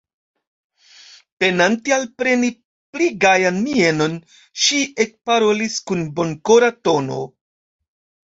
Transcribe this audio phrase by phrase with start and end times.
[1.41, 2.49] Penante alpreni
[2.95, 4.17] pli gajan mienon,
[4.63, 7.21] ŝi ekparolis kun bonkora tono: